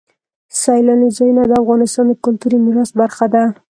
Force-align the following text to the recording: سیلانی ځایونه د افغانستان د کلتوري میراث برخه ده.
سیلانی 0.61 1.09
ځایونه 1.17 1.43
د 1.47 1.51
افغانستان 1.61 2.05
د 2.09 2.13
کلتوري 2.25 2.57
میراث 2.65 2.91
برخه 3.01 3.25
ده. 3.33 3.43